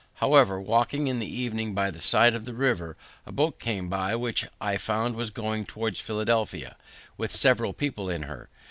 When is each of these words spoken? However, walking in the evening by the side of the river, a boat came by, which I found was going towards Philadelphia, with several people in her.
However, 0.15 0.59
walking 0.59 1.05
in 1.05 1.19
the 1.19 1.31
evening 1.31 1.75
by 1.75 1.91
the 1.91 1.99
side 2.01 2.33
of 2.33 2.45
the 2.45 2.55
river, 2.55 2.97
a 3.27 3.31
boat 3.31 3.59
came 3.59 3.87
by, 3.87 4.15
which 4.15 4.47
I 4.59 4.77
found 4.77 5.13
was 5.15 5.29
going 5.29 5.63
towards 5.63 5.99
Philadelphia, 5.99 6.75
with 7.17 7.29
several 7.31 7.71
people 7.71 8.09
in 8.09 8.23
her. 8.23 8.49